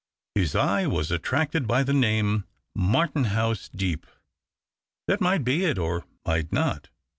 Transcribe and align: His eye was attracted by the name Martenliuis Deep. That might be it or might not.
His 0.33 0.55
eye 0.55 0.87
was 0.87 1.11
attracted 1.11 1.67
by 1.67 1.83
the 1.83 1.93
name 1.93 2.45
Martenliuis 2.75 3.69
Deep. 3.69 4.07
That 5.05 5.21
might 5.21 5.43
be 5.43 5.63
it 5.63 5.77
or 5.77 6.05
might 6.25 6.51
not. 6.51 6.89